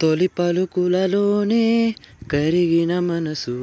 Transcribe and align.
తొలి 0.00 0.26
పలుకులలోనే 0.38 1.66
కరిగిన 2.30 2.92
మనసు 3.00 3.56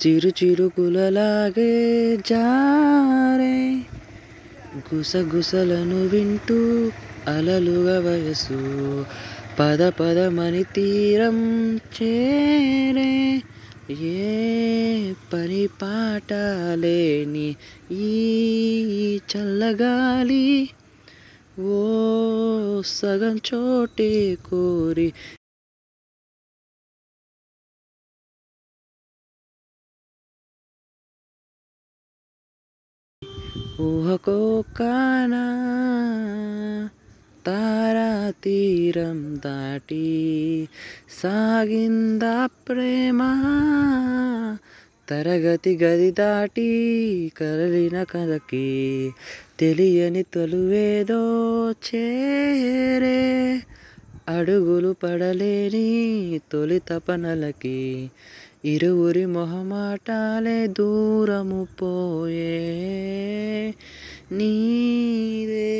చిరు 0.00 0.30
చిరుకులలాగే 0.38 1.72
జారే. 2.28 3.56
గుసగుసలను 4.88 6.06
వింటూ 6.06 6.58
అలలుగా 7.28 7.98
వయసు 8.00 8.60
పద 9.58 9.82
పదమని 10.00 10.64
తీరం 10.76 11.38
చేరే. 11.96 13.12
ఏ 13.88 15.14
పని 15.32 15.66
పాట 15.82 16.30
లేని 16.74 17.48
ఈ 18.02 18.12
చల్లగాలి 19.30 20.44
ఓ 21.56 21.78
సగం 22.90 23.36
చోటే 23.44 24.10
కోరి 24.42 25.08
ఊహకో 33.80 34.38
కానా 34.72 35.44
తారా 37.44 38.10
తీరం 38.42 39.38
దాటి 39.38 40.06
సాగిందా 41.10 42.36
ప్రేమ? 42.66 43.20
తరగతి 45.12 45.72
గది 45.76 46.10
దాటి 46.10 46.68
కరలిన 47.36 47.96
కథకి 48.02 48.68
తెలియని 49.60 50.22
తొలువేదో 50.34 51.18
చేరే 51.86 53.18
అడుగులు 54.28 54.92
పడలేని 55.02 55.88
తొలి 56.52 56.78
తపనలకి 56.88 57.80
ఇరువురి 58.64 59.26
మొహమాటాలే 59.26 60.58
దూరము 60.78 61.62
పోయే 61.80 62.56
నీదే 64.32 65.70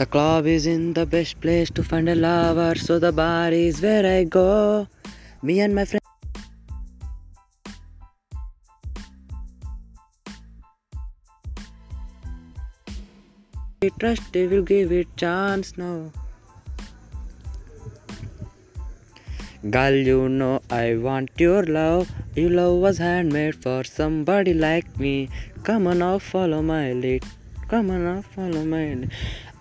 The 0.00 0.06
club 0.06 0.46
is 0.46 0.64
in 0.64 0.94
the 0.94 1.04
best 1.04 1.38
place 1.42 1.68
to 1.72 1.82
find 1.84 2.08
a 2.08 2.14
lover, 2.14 2.74
so 2.74 2.98
the 2.98 3.12
bar 3.12 3.50
is 3.52 3.82
where 3.82 4.06
I 4.10 4.24
go. 4.24 4.88
Me 5.42 5.60
and 5.60 5.74
my 5.74 5.84
friends. 5.84 6.00
We 13.82 13.90
trust 13.98 14.32
they 14.32 14.46
will 14.46 14.62
give 14.62 14.90
it 14.90 15.14
chance 15.18 15.76
now. 15.76 16.10
Girl, 19.68 19.92
you 19.92 20.30
know 20.30 20.62
I 20.70 20.96
want 20.96 21.28
your 21.36 21.62
love. 21.64 22.10
Your 22.34 22.48
love 22.48 22.78
was 22.78 22.96
handmade 22.96 23.62
for 23.62 23.84
somebody 23.84 24.54
like 24.54 24.98
me. 24.98 25.28
Come 25.62 25.86
on 25.88 25.98
now, 25.98 26.18
follow 26.18 26.62
my 26.62 26.94
lead. 26.94 27.22
Come 27.68 27.90
on 27.90 28.04
now, 28.04 28.22
follow 28.22 28.64
my 28.64 28.94
lead. 28.94 29.10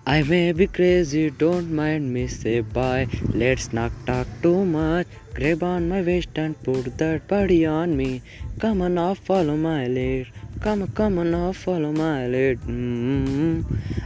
I 0.05 0.23
may 0.23 0.51
be 0.53 0.65
crazy, 0.65 1.29
don't 1.29 1.71
mind 1.71 2.13
me, 2.13 2.27
say 2.27 2.61
bye. 2.61 3.07
Let's 3.33 3.71
not 3.73 3.91
talk 4.05 4.27
too 4.41 4.65
much. 4.65 5.07
Grab 5.33 5.61
on 5.63 5.89
my 5.89 6.01
waist 6.01 6.29
and 6.35 6.61
put 6.63 6.97
that 6.97 7.27
body 7.27 7.65
on 7.65 7.95
me. 7.95 8.21
Come 8.59 8.81
on 8.81 8.95
now, 8.95 9.13
follow 9.13 9.55
my 9.57 9.87
lead. 9.87 10.27
Come 10.61 10.87
come 10.87 11.19
on 11.19 11.31
now, 11.31 11.51
follow 11.51 11.91
my 11.91 12.27
lead. 12.27 12.59
mm 12.61 13.63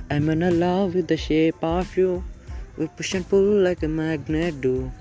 I'm 0.09 0.29
in 0.29 0.59
love 0.59 0.95
with 0.95 1.07
the 1.07 1.17
shape 1.17 1.63
of 1.63 1.95
you. 1.95 2.23
We 2.77 2.87
push 2.87 3.13
and 3.13 3.27
pull 3.29 3.63
like 3.63 3.83
a 3.83 3.87
magnet 3.87 4.61
do. 4.61 4.91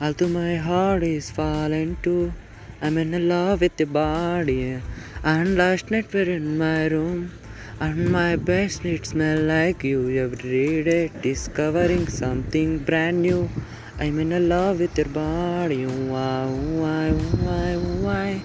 Although 0.00 0.28
my 0.28 0.56
heart 0.56 1.02
is 1.02 1.30
falling 1.30 1.96
too. 2.02 2.32
I'm 2.80 2.98
in 2.98 3.28
love 3.28 3.62
with 3.62 3.78
your 3.78 3.88
body. 3.88 4.80
And 5.22 5.56
last 5.56 5.90
night 5.90 6.12
we're 6.12 6.30
in 6.30 6.58
my 6.58 6.86
room. 6.86 7.32
And 7.80 8.12
my 8.12 8.36
best 8.36 8.84
it 8.84 9.04
smell 9.04 9.40
like 9.42 9.82
you 9.82 10.08
every 10.22 10.84
day, 10.84 11.10
discovering 11.22 12.06
something 12.06 12.78
brand 12.78 13.22
new. 13.22 13.50
I'm 13.98 14.18
in 14.20 14.48
love 14.48 14.78
with 14.78 14.96
your 14.96 15.08
body, 15.08 15.84
why, 15.84 16.46
why, 16.46 17.10
why, 17.10 17.74
why? 17.74 18.42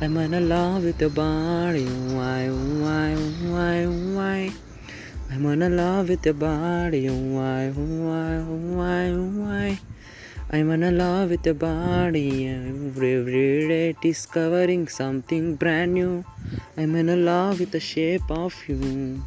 I'm 0.00 0.16
in 0.16 0.48
love 0.48 0.82
with 0.82 1.00
your 1.00 1.10
body, 1.10 1.86
why, 1.86 2.48
why, 2.50 3.14
why, 3.54 3.86
why? 3.86 4.52
I'm 5.30 5.46
in 5.46 5.76
love 5.76 6.08
with 6.08 6.24
your 6.24 6.34
body, 6.34 7.08
why, 7.08 7.70
why, 7.70 8.38
why, 8.40 9.10
why? 9.12 9.78
I'm 10.52 10.68
in 10.72 10.98
love 10.98 11.30
with 11.30 11.46
your 11.46 11.54
body 11.54 12.48
every, 12.48 13.68
day, 13.68 13.94
discovering 14.02 14.88
something 14.88 15.54
brand 15.54 15.94
new. 15.94 16.24
I'm 16.76 16.96
in 16.96 17.24
love 17.24 17.60
with 17.60 17.70
the 17.70 17.78
shape 17.78 18.28
of 18.28 18.52
you. 18.66 19.22